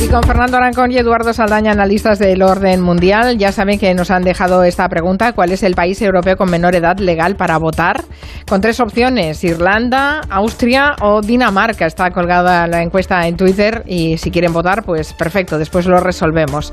[0.00, 4.12] Y con Fernando Arancón y Eduardo Saldaña, analistas del orden mundial, ya saben que nos
[4.12, 8.04] han dejado esta pregunta, ¿cuál es el país europeo con menor edad legal para votar?
[8.48, 11.84] Con tres opciones, Irlanda, Austria o Dinamarca.
[11.84, 16.70] Está colgada la encuesta en Twitter y si quieren votar, pues perfecto, después lo resolvemos.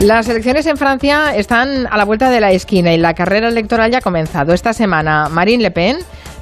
[0.00, 3.90] Las elecciones en Francia están a la vuelta de la esquina y la carrera electoral
[3.90, 4.52] ya ha comenzado.
[4.52, 5.96] Esta semana, Marine Le Pen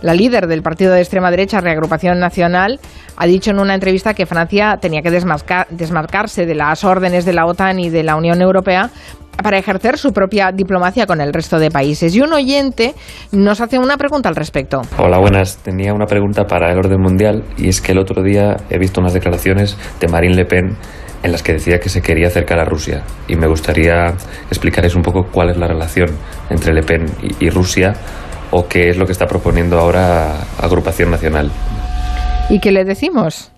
[0.05, 2.79] la líder del partido de extrema derecha, Reagrupación Nacional,
[3.17, 7.47] ha dicho en una entrevista que Francia tenía que desmarcarse de las órdenes de la
[7.47, 8.91] OTAN y de la Unión Europea
[9.43, 12.15] para ejercer su propia diplomacia con el resto de países.
[12.15, 12.95] Y un oyente
[13.33, 14.83] nos hace una pregunta al respecto.
[14.99, 15.57] Hola, buenas.
[15.63, 19.01] Tenía una pregunta para el orden mundial y es que el otro día he visto
[19.01, 20.77] unas declaraciones de Marine Le Pen
[21.23, 23.03] en las que decía que se quería acercar a Rusia.
[23.27, 24.09] Y me gustaría
[24.51, 26.11] explicarles un poco cuál es la relación
[26.51, 27.95] entre Le Pen y, y Rusia
[28.57, 31.51] o qué es lo que está proponiendo ahora Agrupación Nacional.
[32.49, 33.51] ¿Y qué le decimos?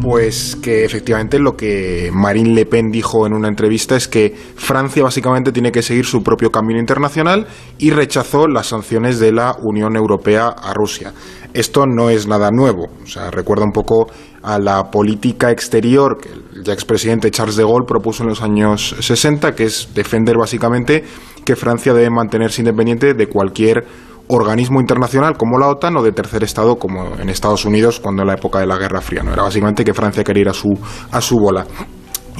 [0.00, 5.02] Pues que efectivamente lo que Marine Le Pen dijo en una entrevista es que Francia
[5.02, 7.46] básicamente tiene que seguir su propio camino internacional
[7.78, 11.12] y rechazó las sanciones de la Unión Europea a Rusia.
[11.52, 14.06] Esto no es nada nuevo, o sea, recuerda un poco
[14.42, 18.96] a la política exterior que el ya expresidente Charles de Gaulle propuso en los años
[19.00, 21.04] 60, que es defender básicamente
[21.44, 23.84] que Francia debe mantenerse independiente de cualquier
[24.28, 28.28] organismo internacional como la OTAN o de tercer estado como en Estados Unidos cuando en
[28.28, 29.22] la época de la Guerra Fría.
[29.22, 29.32] ¿no?
[29.32, 30.70] Era básicamente que Francia quería ir a su,
[31.10, 31.66] a su bola.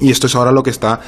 [0.00, 1.00] Y esto es ahora lo que está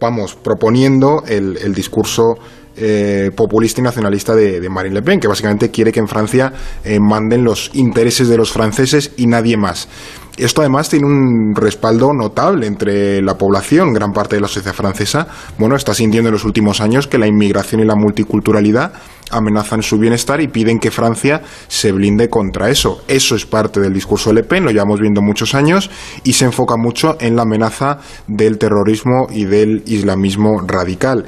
[0.00, 2.34] vamos, proponiendo el, el discurso
[2.78, 6.52] eh, populista y nacionalista de, Marine Le Pen, que básicamente quiere que en Francia
[6.84, 9.88] eh, manden los intereses de los franceses y nadie más.
[10.36, 15.26] Esto además tiene un respaldo notable entre la población, gran parte de la sociedad francesa,
[15.58, 18.92] bueno, está sintiendo en los últimos años que la inmigración y la multiculturalidad
[19.30, 23.02] amenazan su bienestar y piden que Francia se blinde contra eso.
[23.08, 25.90] Eso es parte del discurso de Le Pen, lo llevamos viendo muchos años
[26.22, 31.24] y se enfoca mucho en la amenaza del terrorismo y del islamismo radical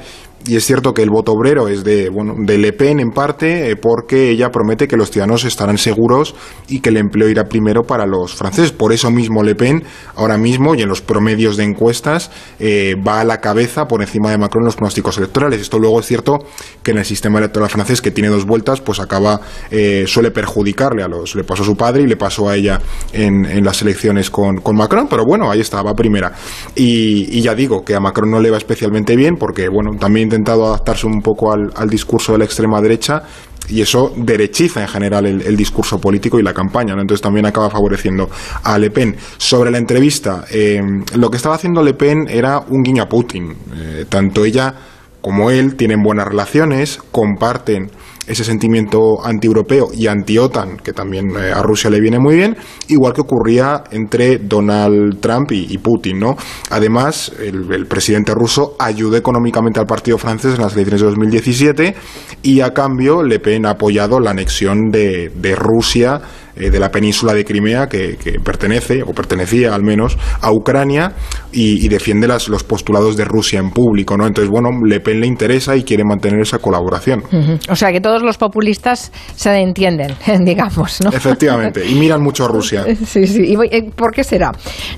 [0.49, 3.69] y es cierto que el voto obrero es de, bueno, de Le Pen en parte,
[3.69, 6.33] eh, porque ella promete que los ciudadanos estarán seguros
[6.67, 8.71] y que el empleo irá primero para los franceses.
[8.71, 9.83] Por eso mismo Le Pen,
[10.15, 14.31] ahora mismo y en los promedios de encuestas, eh, va a la cabeza por encima
[14.31, 15.61] de Macron en los pronósticos electorales.
[15.61, 16.39] Esto luego es cierto
[16.81, 21.03] que en el sistema electoral francés, que tiene dos vueltas, pues acaba, eh, suele perjudicarle
[21.03, 21.35] a los.
[21.35, 22.81] Le pasó a su padre y le pasó a ella
[23.13, 26.33] en, las elecciones con, con, Macron, pero bueno, ahí estaba, primera.
[26.75, 30.38] Y, y ya digo que a Macron no le va especialmente bien, porque bueno, también
[30.39, 33.23] intentado adaptarse un poco al, discurso de la extrema derecha
[33.67, 38.29] y eso derechiza en general el, discurso político y la campaña, entonces también acaba favoreciendo
[38.63, 39.15] a Le Pen.
[39.37, 40.81] Sobre la entrevista, eh,
[41.15, 44.73] lo que estaba haciendo Le Pen era un guiño a Putin, eh, tanto ella
[45.21, 47.91] como él tienen buenas relaciones, comparten
[48.29, 52.55] ese sentimiento anti-europeo y anti-OTAN, que también eh, a Rusia le viene muy bien,
[52.87, 56.19] igual que ocurría entre Donald Trump y, Putin.
[56.19, 56.37] ¿no?
[56.69, 61.95] Además, el, presidente ruso ayudó económicamente al partido francés en las elecciones de 2017
[62.43, 66.21] y a cambio Le Pen ha apoyado la anexión de, de Rusia
[66.55, 71.13] eh, de la península de Crimea que, pertenece, o pertenecía al menos, a Ucrania
[71.51, 74.27] y, defiende las, los postulados de Rusia en público, ¿no?
[74.27, 77.23] Entonces, bueno, Le Pen le interesa y quiere mantener esa colaboración.
[77.69, 81.11] O sea, que todos los populistas se entienden, digamos, ¿no?
[81.11, 82.85] Efectivamente, y miran mucho a Rusia.
[83.09, 83.43] Sí, sí.
[83.53, 84.51] ¿Y eh, por qué será?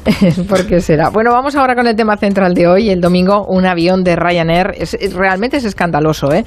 [0.50, 1.10] ¿Por qué será?
[1.10, 2.90] Bueno, vamos ahora con el tema central de hoy.
[2.90, 6.44] El domingo, un avión de Ryanair, es, realmente es escandaloso, ¿eh?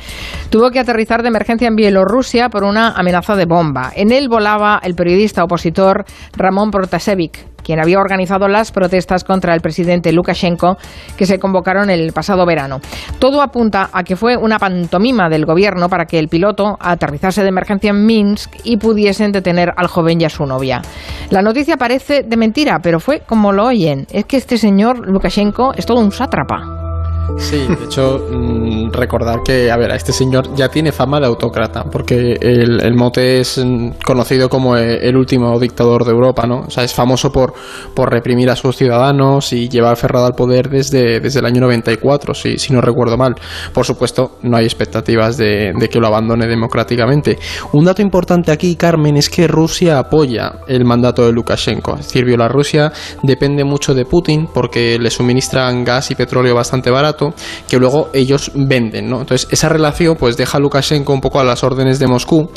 [0.51, 3.93] Tuvo que aterrizar de emergencia en Bielorrusia por una amenaza de bomba.
[3.95, 6.05] En él volaba el periodista opositor
[6.37, 10.77] Ramón Protasevich, quien había organizado las protestas contra el presidente Lukashenko
[11.17, 12.81] que se convocaron el pasado verano.
[13.19, 17.49] Todo apunta a que fue una pantomima del gobierno para que el piloto aterrizase de
[17.49, 20.83] emergencia en Minsk y pudiesen detener al joven y a su novia.
[21.31, 24.07] La noticia parece de mentira, pero fue como lo oyen.
[24.11, 26.84] Es que este señor Lukashenko es todo un sátrapa.
[27.39, 31.27] Sí, de hecho, mm, recordar que, a ver, a este señor ya tiene fama de
[31.27, 36.65] autócrata, porque el, mote es mm, conocido como e, el último dictador de Europa, ¿no?
[36.67, 37.55] O sea, es famoso por,
[37.95, 42.35] por reprimir a sus ciudadanos y llevar ferrado al poder desde, desde el año 94,
[42.35, 43.35] si, si no recuerdo mal.
[43.73, 47.39] Por supuesto, no hay expectativas de, de que lo abandone democráticamente.
[47.73, 51.95] Un dato importante aquí, Carmen, es que Rusia apoya el mandato de Lukashenko.
[51.95, 57.14] Es decir, Bielorrusia depende mucho de Putin porque le suministran gas y petróleo bastante barato
[57.69, 59.21] que luego ellos venden, ¿no?
[59.21, 62.51] Entonces, esa relación pues deja a Lukashenko un poco a las órdenes de Moscú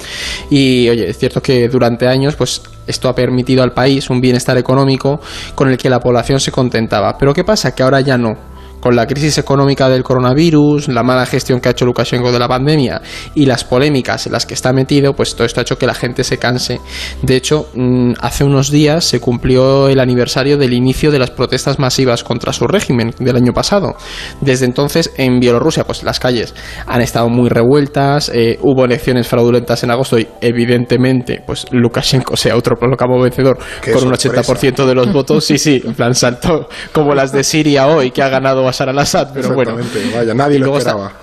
[0.49, 4.57] y, oye, es cierto que durante años pues esto ha permitido al país un bienestar
[4.57, 5.19] económico
[5.55, 7.17] con el que la población se contentaba.
[7.17, 7.75] Pero ¿qué pasa?
[7.75, 11.71] Que ahora ya no con la crisis económica del coronavirus, la mala gestión que ha
[11.71, 13.01] hecho Lukashenko de la pandemia
[13.35, 15.93] y las polémicas en las que está metido, pues todo esto ha hecho que la
[15.93, 16.79] gente se canse.
[17.21, 21.79] De hecho, mm, hace unos días se cumplió el aniversario del inicio de las protestas
[21.79, 23.95] masivas contra su régimen del año pasado.
[24.41, 26.53] Desde entonces, en Bielorrusia, pues las calles
[26.85, 32.51] han estado muy revueltas, eh, hubo elecciones fraudulentas en agosto y evidentemente, pues Lukashenko se
[32.51, 33.57] autoproclamó vencedor
[33.93, 35.45] con un 80% de los votos.
[35.45, 39.29] Sí, sí, en plan saltó como las de Siria hoy, que ha ganado Bashar al-Assad,
[39.33, 39.77] pero bueno.
[40.13, 41.13] Vaya, nadie lo esperaba.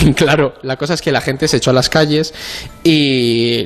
[0.16, 2.34] Claro, la cosa es que la gente se echó a las calles
[2.84, 3.64] y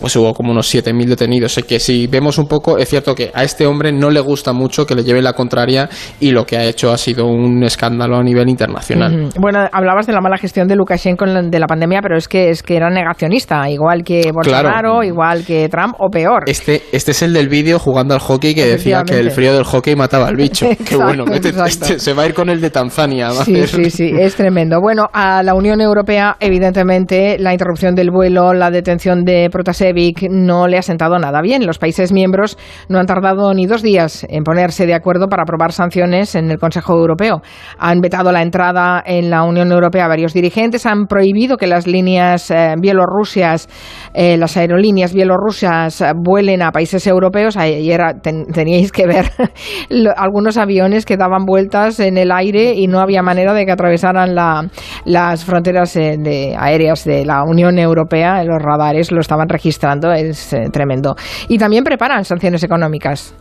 [0.00, 1.52] pues hubo como unos 7.000 detenidos.
[1.52, 4.52] Sé que si vemos un poco, es cierto que a este hombre no le gusta
[4.52, 5.88] mucho que le lleve la contraria
[6.20, 9.28] y lo que ha hecho ha sido un escándalo a nivel internacional.
[9.38, 12.62] Bueno, hablabas de la mala gestión de Lukashenko de la pandemia, pero es que es
[12.62, 16.44] que era negacionista, igual que Bolsonaro, igual que Trump o peor.
[16.46, 19.64] Este, este es el del vídeo jugando al hockey que decía que el frío del
[19.64, 20.66] hockey mataba al bicho.
[20.88, 23.30] Qué bueno, este, este se va a ir con el de Tanzania.
[23.30, 24.80] Sí, sí, sí, es tremendo.
[24.80, 30.66] Bueno, a la Unión Europea, evidentemente, la interrupción del vuelo, la detención de Protasevich no
[30.66, 31.66] le ha sentado nada bien.
[31.66, 32.58] Los países miembros
[32.88, 36.58] no han tardado ni dos días en ponerse de acuerdo para aprobar sanciones en el
[36.58, 37.42] Consejo Europeo.
[37.78, 41.86] Han vetado la entrada en la Unión Europea a varios dirigentes, han prohibido que las
[41.86, 43.68] líneas eh, bielorrusias,
[44.14, 47.56] eh, las aerolíneas bielorrusas vuelen a países europeos.
[47.56, 49.30] Ayer teníais que ver
[50.16, 54.34] algunos aviones que daban vueltas en el aire y no había manera de que atravesaran
[55.30, 60.52] las fronteras eh, de, aéreas de la Unión Europea, los radares lo estaban registrando, es
[60.52, 61.14] eh, tremendo.
[61.48, 63.34] Y también preparan sanciones económicas.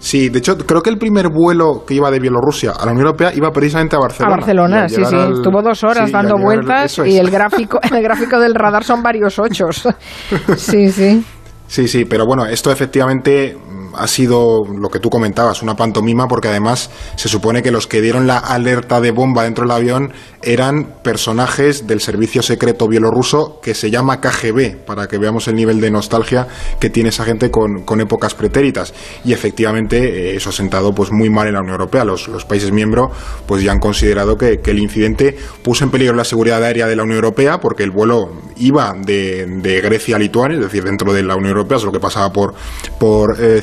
[0.00, 3.06] Sí, de hecho, creo que el primer vuelo que iba de Bielorrusia a la Unión
[3.06, 4.34] Europea iba precisamente a Barcelona.
[4.34, 5.16] A Barcelona, sí, sí.
[5.16, 9.88] Estuvo dos horas dando vueltas y el gráfico, el gráfico del radar son varios ochos.
[10.56, 11.24] sí, sí.
[11.66, 13.56] Sí, sí, pero bueno, esto efectivamente
[13.98, 18.00] ha sido lo que tú comentabas, una pantomima, porque además se supone que los que
[18.00, 20.12] dieron la alerta de bomba dentro del avión
[20.42, 25.80] eran personajes del servicio secreto bielorruso que se llama KGB, para que veamos el nivel
[25.80, 26.46] de nostalgia
[26.78, 28.94] que tiene esa gente con, épocas pretéritas.
[29.24, 32.04] Y efectivamente eh, eso ha sentado pues muy mal en la Unión Europea.
[32.04, 33.10] Los, países miembros
[33.46, 37.02] pues ya han considerado que, el incidente puso en peligro la seguridad aérea de la
[37.02, 41.36] Unión Europea, porque el vuelo iba de, Grecia a Lituania, es decir, dentro de la
[41.36, 42.54] Unión Europea, es lo que pasaba por,
[42.98, 43.62] por eh,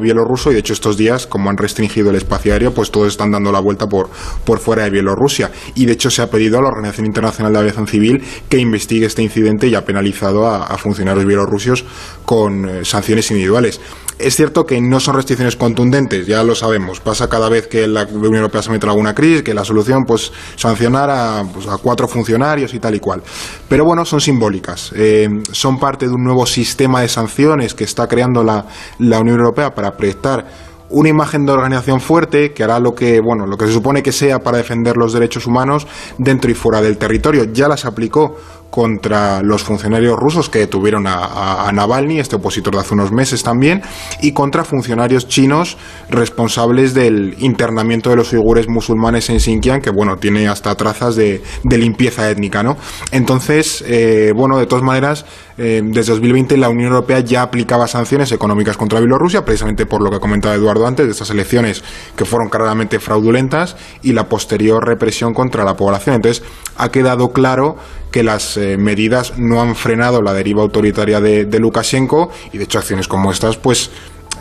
[0.00, 3.30] bielorruso y de hecho estos días, como han restringido el espacio aéreo, pues todos están
[3.30, 4.08] dando la vuelta por,
[4.44, 5.50] por fuera de Bielorrusia.
[5.74, 9.06] Y de hecho se ha pedido a la Organización Internacional de Aviación Civil que investigue
[9.06, 11.84] este incidente y ha penalizado a, funcionarios bielorrusios
[12.24, 13.80] con eh, sanciones individuales.
[14.18, 17.00] Es cierto que no son restricciones contundentes, ya lo sabemos.
[17.00, 20.04] Pasa cada vez que la Unión Europea se mete en alguna crisis, que la solución,
[20.06, 23.22] pues, sancionar a, pues, a cuatro funcionarios y tal y cual.
[23.68, 24.90] Pero bueno, son simbólicas.
[24.96, 28.64] Eh, son parte de un nuevo sistema de sanciones que está creando la,
[29.00, 30.46] la Unión Europea para prestar
[30.88, 34.12] una imagen de organización fuerte que hará lo que, bueno, lo que se supone que
[34.12, 35.86] sea para defender los derechos humanos
[36.18, 37.44] dentro y fuera del territorio.
[37.52, 38.36] Ya las aplicó
[38.70, 43.82] contra los funcionarios rusos que detuvieron a, Navalny, este opositor de hace unos meses también,
[44.20, 45.76] y contra funcionarios chinos
[46.10, 51.42] responsables del internamiento de los uigures musulmanes en Xinjiang, que bueno, tiene hasta trazas de,
[51.64, 52.76] limpieza étnica, ¿no?
[53.12, 55.26] Entonces, eh, bueno, de todas maneras,
[55.58, 60.10] eh, desde 2020 la Unión Europea ya aplicaba sanciones económicas contra Bielorrusia, precisamente por lo
[60.10, 61.82] que comentaba Eduardo antes, de estas elecciones
[62.14, 66.16] que fueron claramente fraudulentas y la posterior represión contra la población.
[66.16, 66.44] Entonces,
[66.76, 67.76] ha quedado claro
[68.10, 72.64] que las eh, medidas no han frenado la deriva autoritaria de, de Lukashenko y de
[72.64, 73.90] hecho acciones como estas pues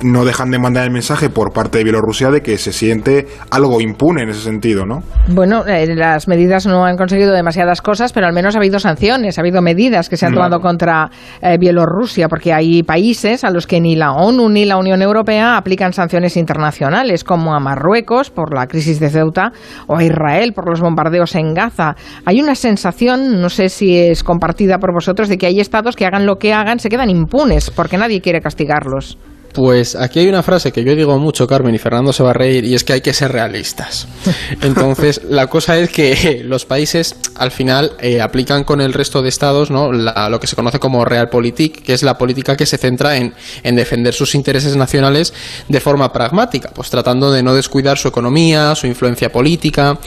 [0.02, 3.82] no dejan de mandar el mensaje por parte de Bielorrusia de que se siente algo
[3.82, 5.04] impune en ese sentido, ¿no?
[5.28, 9.38] Bueno, eh, las medidas no han conseguido demasiadas cosas, pero al menos ha habido sanciones,
[9.38, 11.10] ha habido medidas que se han tomado contra
[11.42, 15.58] eh, Bielorrusia, porque hay países a los que ni la ONU ni la Unión Europea
[15.58, 19.52] aplican sanciones internacionales, como a Marruecos por la crisis de Ceuta
[19.88, 21.96] o a Israel por los bombardeos en Gaza.
[22.26, 26.06] Hay una sensación, no sé si es compartida por vosotros, de que hay estados que
[26.06, 29.18] hagan lo que hagan, se quedan impunes porque nadie quiere castigarlos.
[29.56, 32.34] Pues aquí hay una frase que yo digo mucho, Carmen, y Fernando se va a
[32.34, 34.06] reír, y es que hay que ser realistas.
[34.62, 39.30] Entonces, la cosa es que los países al final eh, aplican con el resto de
[39.30, 39.94] estados ¿no?
[39.94, 43.34] lo que se conoce como realpolitik, que es la política que se centra en,
[43.64, 45.34] en defender sus intereses nacionales
[45.70, 49.98] de forma pragmática, pues tratando de no descuidar su economía, su influencia política.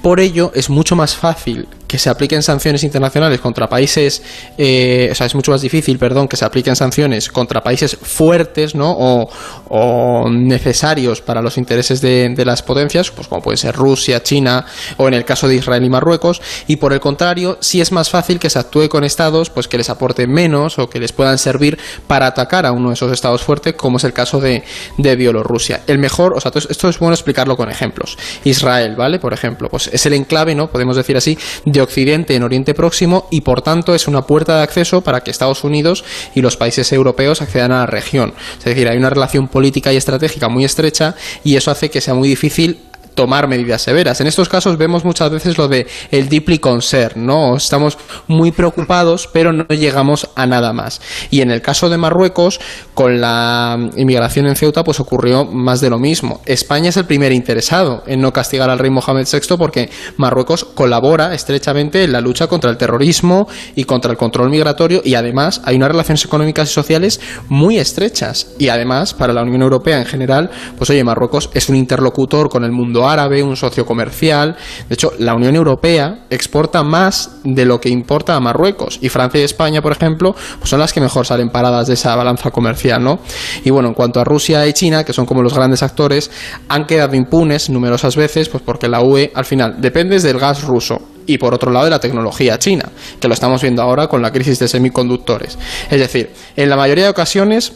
[0.00, 4.20] Por ello, es mucho más fácil que se apliquen sanciones internacionales contra países,
[4.58, 8.74] eh, o sea, es mucho más difícil, perdón, que se apliquen sanciones contra países fuertes,
[8.74, 8.90] ¿no?
[8.90, 15.06] O, necesarios para los intereses de, las potencias, pues como pueden ser Rusia, China, o
[15.06, 18.40] en el caso de Israel y Marruecos, y por el contrario, sí es más fácil
[18.40, 21.78] que se actúe con estados, pues que les aporten menos o que les puedan servir
[22.08, 24.64] para atacar a uno de esos estados fuertes, como es el caso de,
[24.98, 25.82] de Bielorrusia.
[25.86, 28.18] El mejor, o sea, esto es bueno explicarlo con ejemplos.
[28.42, 29.20] Israel, ¿vale?
[29.20, 30.68] Por ejemplo, pues es el enclave, ¿no?
[30.68, 34.62] Podemos decir así, de Occidente en Oriente Próximo y por tanto es una puerta de
[34.62, 38.34] acceso para que Estados Unidos y los países europeos accedan a la región.
[38.58, 42.14] Es decir, hay una relación política y estratégica muy estrecha y eso hace que sea
[42.14, 42.80] muy difícil
[43.14, 44.20] tomar medidas severas.
[44.20, 47.56] En estos casos vemos muchas veces lo de el deeply concern, ¿no?
[47.56, 51.00] Estamos muy preocupados, pero no llegamos a nada más.
[51.30, 52.60] Y en el caso de Marruecos,
[52.94, 56.40] con la inmigración en Ceuta, pues ocurrió más de lo mismo.
[56.46, 61.34] España es el primer interesado en no castigar al rey Mohamed VI porque Marruecos colabora
[61.34, 65.76] estrechamente en la lucha contra el terrorismo y contra el control migratorio y además hay
[65.76, 68.54] unas relaciones económicas y sociales muy estrechas.
[68.58, 72.64] Y además, para la Unión Europea en general, pues oye, Marruecos es un interlocutor con
[72.64, 74.56] el mundo árabe, un socio comercial.
[74.88, 78.98] De hecho, la Unión Europea exporta más de lo que importa a Marruecos.
[79.00, 82.14] Y Francia y España, por ejemplo, pues son las que mejor salen paradas de esa
[82.16, 83.20] balanza comercial, ¿no?
[83.64, 86.30] Y bueno, en cuanto a Rusia y China, que son como los grandes actores,
[86.68, 91.00] han quedado impunes numerosas veces, pues porque la UE al final depende del gas ruso
[91.26, 94.30] y por otro lado de la tecnología china, que lo estamos viendo ahora con la
[94.30, 95.58] crisis de semiconductores.
[95.90, 97.72] Es decir, en la mayoría de ocasiones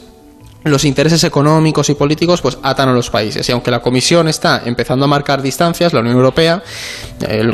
[0.70, 3.48] los intereses económicos y políticos pues atan a los países.
[3.48, 6.62] Y aunque la Comisión está empezando a marcar distancias, la Unión Europea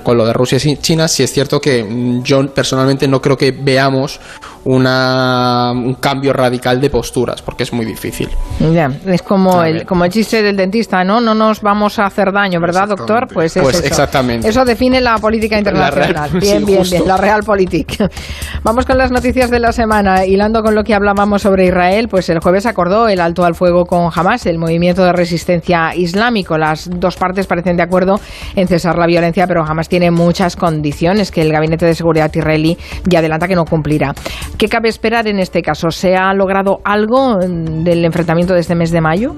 [0.02, 3.36] con lo de Rusia y China, sí es cierto que mm, yo personalmente no creo
[3.36, 4.20] que veamos
[4.64, 8.28] una, un cambio radical de posturas, porque es muy difícil.
[8.72, 11.20] Ya, es como el, como el chiste del dentista, ¿no?
[11.20, 13.28] No nos vamos a hacer daño, ¿verdad, doctor?
[13.32, 13.86] Pues, pues eso.
[13.86, 14.48] exactamente.
[14.48, 16.30] Eso define la política internacional.
[16.40, 18.08] bien, bien, bien, la realpolitik.
[18.62, 20.24] Vamos con las noticias de la semana.
[20.24, 23.84] Hilando con lo que hablábamos sobre Israel, pues el jueves acordó el alto al fuego
[23.84, 26.56] con Hamas, el movimiento de resistencia islámico.
[26.56, 28.18] Las dos partes parecen de acuerdo
[28.56, 32.78] en cesar la violencia, pero Hamas tiene muchas condiciones que el Gabinete de Seguridad israelí
[33.04, 34.14] ya adelanta que no cumplirá.
[34.58, 35.90] ¿Qué cabe esperar en este caso?
[35.90, 39.34] ¿Se ha logrado algo del enfrentamiento de este mes de mayo?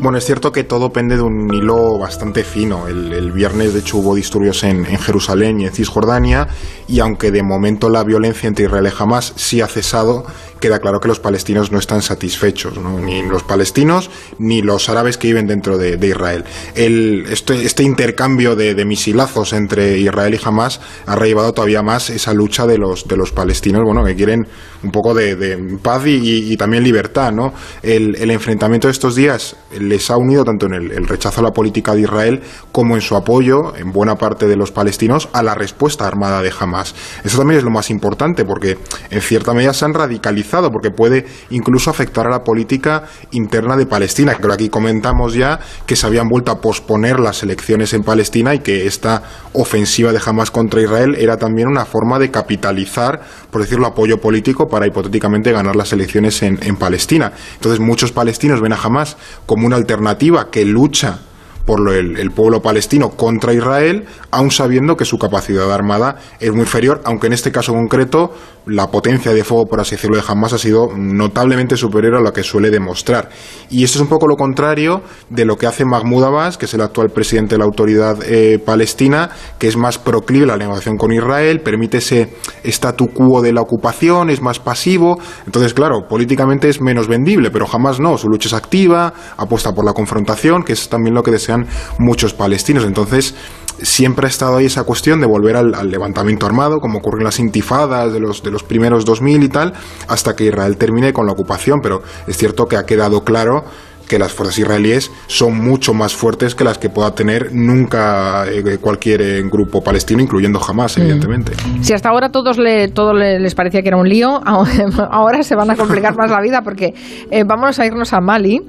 [0.00, 2.86] Bueno, es cierto que todo pende de un hilo bastante fino.
[2.86, 6.48] El, viernes, de hecho, hubo disturbios en, Jerusalén y en Cisjordania,
[6.86, 10.24] y aunque de momento la violencia entre Israel y Hamas sí ha cesado,
[10.60, 15.28] queda claro que los palestinos no están satisfechos, ni los palestinos ni los árabes que
[15.28, 16.44] viven dentro de, Israel.
[16.74, 22.66] Este, este, intercambio de, misilazos entre Israel y Hamas ha relevado todavía más esa lucha
[22.66, 24.46] de los, de los palestinos, bueno, que quieren
[24.82, 27.52] un poco de, paz y, también libertad, ¿no?
[27.82, 31.94] El, enfrentamiento de estos días les ha unido tanto en el, rechazo a la política
[31.94, 36.06] de Israel como en su apoyo, en buena parte de los palestinos, a la respuesta
[36.06, 36.94] armada de Hamas.
[37.24, 38.78] Eso también es lo más importante, porque
[39.10, 40.36] en cierta medida se han radicalizado,
[40.70, 44.34] porque puede incluso afectar a la política interna de Palestina.
[44.34, 48.54] Creo que aquí comentamos ya que se habían vuelto a posponer las elecciones en Palestina
[48.54, 49.22] y que esta
[49.52, 54.68] ofensiva de Hamas contra Israel era también una forma de capitalizar, por decirlo, apoyo político
[54.68, 57.32] para hipotéticamente ganar las elecciones en, Palestina.
[57.54, 61.20] Entonces muchos palestinos ven a Hamas como una alternativa que lucha
[61.66, 67.00] por el, pueblo palestino contra Israel, aun sabiendo que su capacidad armada es muy inferior,
[67.04, 68.32] aunque en este caso concreto
[68.66, 72.32] la potencia de fuego, por así decirlo, de Hamas ha sido notablemente superior a lo
[72.32, 73.28] que suele demostrar.
[73.70, 76.74] Y esto es un poco lo contrario de lo que hace Mahmoud Abbas, que es
[76.74, 80.96] el actual presidente de la autoridad eh, palestina, que es más proclive a la negociación
[80.96, 85.18] con Israel, permite ese statu quo de la ocupación, es más pasivo.
[85.46, 88.18] Entonces, claro, políticamente es menos vendible, pero jamás no.
[88.18, 91.55] Su lucha es activa, apuesta por la confrontación, que es también lo que desean
[91.98, 92.84] muchos palestinos.
[92.84, 93.34] Entonces,
[93.82, 97.38] siempre ha estado ahí esa cuestión de volver al, levantamiento armado, como ocurrió en las
[97.38, 99.72] intifadas de los, de los primeros 2000 y tal,
[100.08, 101.80] hasta que Israel termine con la ocupación.
[101.82, 103.64] Pero es cierto que ha quedado claro
[104.08, 108.78] que las fuerzas israelíes son mucho más fuertes que las que pueda tener nunca eh,
[108.78, 111.00] cualquier eh, grupo palestino, incluyendo Hamas, mm.
[111.00, 111.52] evidentemente.
[111.80, 114.40] Si hasta ahora todos le, todo les parecía que era un lío,
[115.10, 116.94] ahora se van a complicar más la vida porque
[117.30, 118.60] eh, vamos a irnos a Mali.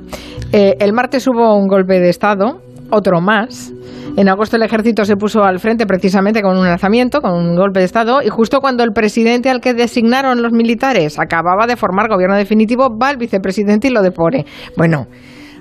[0.52, 3.74] el martes hubo un golpe de Estado, otro más.
[4.16, 7.80] En agosto el ejército se puso al frente precisamente con un lanzamiento, con un golpe
[7.80, 12.10] de Estado, y justo cuando el presidente al que designaron los militares acababa de formar
[12.10, 14.46] gobierno definitivo, va el vicepresidente y lo depone.
[14.76, 15.08] Bueno,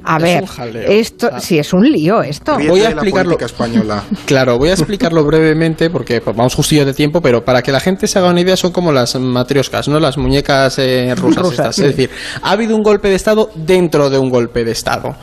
[0.07, 0.91] A Es ver, un jaleo.
[0.91, 1.41] esto Ah.
[1.41, 2.57] sí es un lío esto.
[2.69, 3.37] Voy a explicarlo.
[3.39, 4.03] española.
[4.27, 7.81] Claro, voy a explicarlo brevemente porque pues, vamos justillo de tiempo, pero para que la
[7.81, 9.99] gente se haga una idea son como las matrioscas, ¿no?
[10.01, 11.43] Las muñecas eh, rusas.
[11.43, 11.77] Rusas, estas.
[11.77, 11.83] sí.
[11.83, 12.11] Es decir,
[12.43, 15.15] ha habido un golpe de Estado dentro de un golpe de Estado.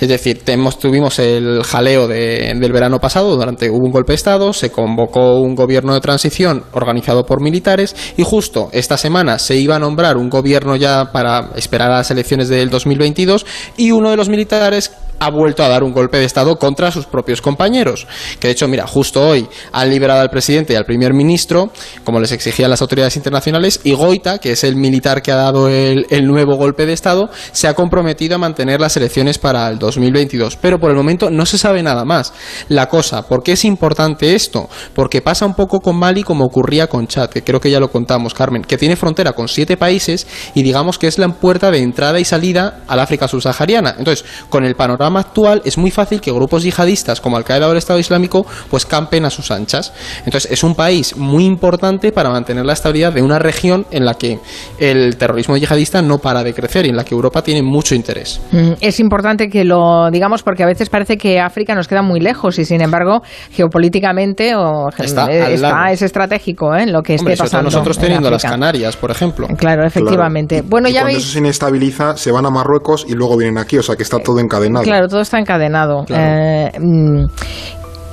[0.00, 4.16] Es decir, tenemos, tuvimos el jaleo de- del verano pasado, durante hubo un golpe de
[4.16, 9.56] Estado, se convocó un gobierno de transición organizado por militares y justo esta semana se
[9.56, 13.44] iba a nombrar un gobierno ya para esperar a las elecciones del 2022
[13.76, 17.06] y uno de los militares ha vuelto a dar un golpe de Estado contra sus
[17.06, 18.06] propios compañeros.
[18.38, 21.70] Que de hecho, mira, justo hoy han liberado al presidente y al primer ministro,
[22.04, 25.68] como les exigían las autoridades internacionales, y Goita, que es el militar que ha dado
[25.68, 29.78] el, el nuevo golpe de Estado, se ha comprometido a mantener las elecciones para el
[29.78, 30.56] 2022.
[30.56, 32.32] Pero por el momento no se sabe nada más.
[32.68, 34.68] La cosa, ¿por qué es importante esto?
[34.94, 37.90] Porque pasa un poco con Mali como ocurría con Chad, que creo que ya lo
[37.90, 41.78] contamos, Carmen, que tiene frontera con siete países y digamos que es la puerta de
[41.78, 43.94] entrada y salida al África subsahariana.
[43.98, 47.78] Entonces, con el panorama actual es muy fácil que grupos yihadistas como Al-Qaeda o el
[47.78, 49.92] Estado Islámico pues campen a sus anchas.
[50.24, 54.14] Entonces, es un país muy importante para mantener la estabilidad de una región en la
[54.14, 54.38] que
[54.78, 58.40] el terrorismo yihadista no para de crecer y en la que Europa tiene mucho interés.
[58.52, 62.20] Mm, Es importante que lo digamos porque a veces parece que África nos queda muy
[62.20, 63.22] lejos y sin embargo
[63.70, 66.86] geopolíticamente o, Está eh, está- es estratégico ¿eh?
[66.86, 67.64] lo que esté Hombre, pasando.
[67.64, 68.42] nosotros en teniendo las.
[68.42, 69.48] Canarias, por ejemplo.
[69.58, 70.56] Claro, efectivamente.
[70.56, 70.68] Claro.
[70.70, 71.24] Bueno, Y ya cuando veis.
[71.24, 74.18] eso se inestabiliza, se van a Marruecos y luego vienen aquí, o sea que está
[74.20, 74.84] todo encadenado.
[74.84, 76.04] Claro, todo está encadenado.
[76.04, 76.24] Claro.
[76.24, 77.24] Eh, mm,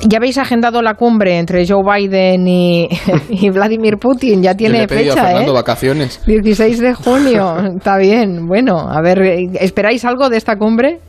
[0.05, 2.89] ya habéis agendado la cumbre entre Joe Biden y,
[3.29, 4.41] y Vladimir Putin.
[4.43, 5.55] Ya Yo le tiene he pedido a fecha, Fernando ¿eh?
[5.55, 6.21] vacaciones.
[6.27, 7.55] 16 de junio.
[7.77, 8.45] Está bien.
[8.47, 9.21] Bueno, a ver,
[9.61, 10.99] ¿esperáis algo de esta cumbre?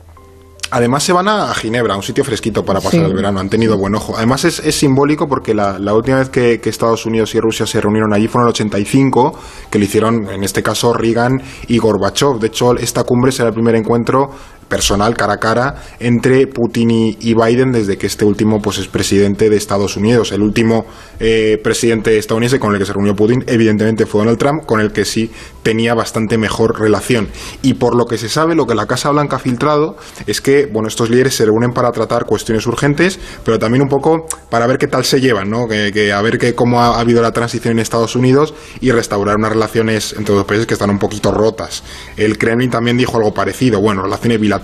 [0.71, 3.05] Además se van a Ginebra, un sitio fresquito para pasar Sí.
[3.05, 3.39] el verano.
[3.39, 4.15] Han tenido buen ojo.
[4.17, 7.67] Además es, es simbólico porque la, la última vez que, que Estados Unidos y Rusia
[7.67, 9.39] se reunieron allí fue en el 85,
[9.69, 12.39] que lo hicieron en este caso Reagan y Gorbachev.
[12.39, 14.31] De hecho, esta cumbre será el primer encuentro
[14.67, 19.49] personal cara a cara entre Putin y, Biden desde que este último pues es presidente
[19.49, 20.31] de Estados Unidos.
[20.31, 20.85] El último
[21.19, 24.91] eh, presidente estadounidense con el que se reunió Putin evidentemente fue Donald Trump, con el
[24.91, 25.31] que sí
[25.63, 27.27] tenía bastante mejor relación.
[27.61, 30.65] Y por lo que se sabe, lo que la Casa Blanca ha filtrado es que
[30.67, 34.77] bueno, estos líderes se reúnen para tratar cuestiones urgentes, pero también un poco para ver
[34.77, 35.67] qué tal se llevan, ¿no?
[35.67, 39.35] que, que a ver que, cómo ha habido la transición en Estados Unidos y restaurar
[39.37, 41.83] unas relaciones entre dos países que están un poquito rotas.
[42.17, 44.54] El Kremlin también dijo algo parecido, bueno, relaciones bilaterales,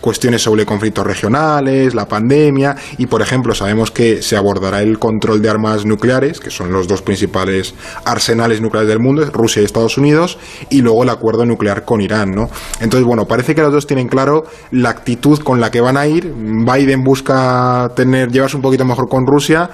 [0.00, 5.42] cuestiones sobre conflictos regionales, la pandemia y, por ejemplo, sabemos que se abordará el control
[5.42, 9.98] de armas nucleares, que son los dos principales arsenales nucleares del mundo, Rusia y Estados
[9.98, 10.38] Unidos,
[10.70, 12.50] y luego el acuerdo nuclear con Irán, ¿no?
[12.80, 16.06] Entonces, bueno, parece que los dos tienen claro la actitud con la que van a
[16.06, 16.32] ir.
[16.34, 19.70] Biden busca tener llevarse un poquito mejor con Rusia,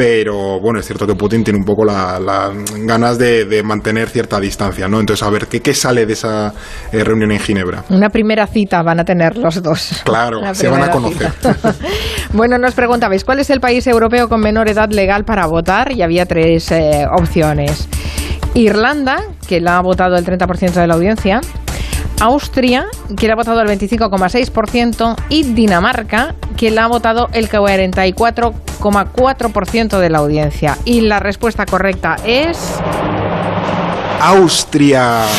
[0.00, 2.50] pero bueno, es cierto que Putin tiene un poco las la
[2.86, 4.98] ganas de, de mantener cierta distancia, ¿no?
[4.98, 6.54] Entonces, a ver, ¿qué, qué sale de esa
[6.90, 7.84] eh, reunión en Ginebra?
[7.90, 10.00] Una primera cita van a tener los dos.
[10.02, 11.30] Claro, se van a conocer.
[12.32, 15.92] bueno, nos preguntabais, ¿cuál es el país europeo con menor edad legal para votar?
[15.92, 17.86] Y había tres eh, opciones.
[18.54, 21.42] Irlanda, que la ha votado el 30% de la audiencia.
[22.20, 25.16] Austria, que la ha votado el 25,6%.
[25.28, 30.76] Y Dinamarca, que la ha votado el 44,4% de la audiencia.
[30.84, 32.58] Y la respuesta correcta es...
[34.20, 35.22] Austria.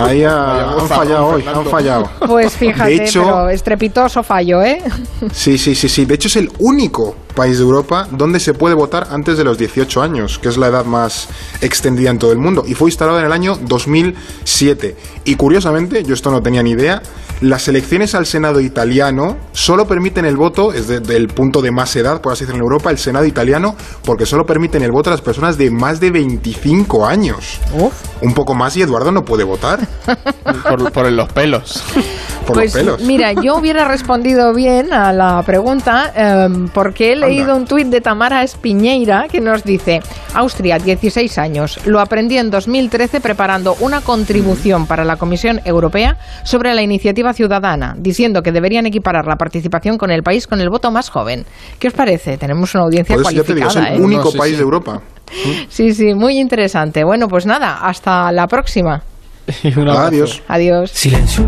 [0.00, 2.08] Ahí ha- han fallado hoy, han fallado.
[2.26, 4.82] Pues fíjate, De hecho- pero estrepitoso fallo, ¿eh?
[5.32, 6.06] Sí, sí, sí, sí.
[6.06, 9.58] De hecho es el único país de Europa donde se puede votar antes de los
[9.58, 11.28] 18 años, que es la edad más
[11.60, 12.64] extendida en todo el mundo.
[12.66, 14.96] Y fue instalado en el año 2007.
[15.24, 17.02] Y curiosamente, yo esto no tenía ni idea,
[17.40, 21.94] las elecciones al Senado italiano solo permiten el voto, es de- del punto de más
[21.96, 25.12] edad, por así decirlo, en Europa, el Senado italiano, porque solo permiten el voto a
[25.12, 27.58] las personas de más de 25 años.
[27.74, 27.92] Uf.
[28.20, 29.80] Un poco más y Eduardo no puede votar
[30.68, 31.82] Por, por los pelos.
[32.42, 33.02] por pues los pelos.
[33.02, 37.56] mira, yo hubiera respondido bien a la pregunta em, porque he leído Anda.
[37.56, 40.00] un tuit de Tamara Espiñeira que nos dice,
[40.34, 46.74] Austria, 16 años, lo aprendí en 2013 preparando una contribución para la Comisión Europea sobre
[46.74, 50.90] la iniciativa ciudadana, diciendo que deberían equiparar la participación con el país con el voto
[50.90, 51.44] más joven.
[51.78, 52.36] ¿Qué os parece?
[52.38, 53.96] Tenemos una audiencia Por eso ya te digo, es cualificada.
[53.96, 54.04] el ¿eh?
[54.04, 54.56] único No, sí, país sí.
[54.56, 55.00] de Europa.
[55.68, 57.04] Sí, sí, muy interesante.
[57.04, 59.02] Bueno, pues nada, hasta la próxima.
[59.76, 60.06] Un abrazo.
[60.08, 60.42] Adiós.
[60.48, 60.90] Adiós.
[60.90, 61.46] Silencio.